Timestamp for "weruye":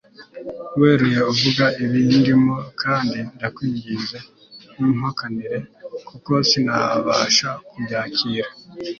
0.79-1.21